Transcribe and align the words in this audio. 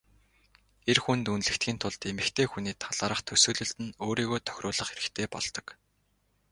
Эр 0.89 0.99
хүнд 1.03 1.25
үнэлэгдэхийн 1.33 1.79
тулд 1.81 2.01
эмэгтэй 2.11 2.47
хүний 2.49 2.75
талаарх 2.83 3.21
төсөөлөлд 3.27 3.77
нь 3.85 3.95
өөрийгөө 4.05 4.39
тохируулах 4.47 4.89
хэрэгтэй 4.91 5.25
болдог. 5.33 5.67